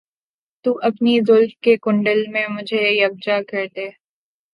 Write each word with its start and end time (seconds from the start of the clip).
تو 0.65 0.71
اپنی 0.81 1.19
زلف 1.27 1.51
کے 1.63 1.75
کنڈل 1.81 2.25
میں 2.27 2.47
مجھے 2.47 2.81
یکجا 2.91 3.37
کر 3.49 3.65
دے 3.75 3.87